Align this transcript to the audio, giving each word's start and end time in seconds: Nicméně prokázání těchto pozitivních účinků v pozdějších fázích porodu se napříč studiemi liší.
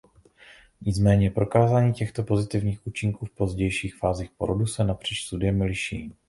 Nicméně 0.81 1.31
prokázání 1.31 1.93
těchto 1.93 2.23
pozitivních 2.23 2.87
účinků 2.87 3.25
v 3.25 3.31
pozdějších 3.35 3.95
fázích 3.95 4.29
porodu 4.37 4.65
se 4.67 4.83
napříč 4.83 5.21
studiemi 5.25 5.65
liší. 5.65 6.13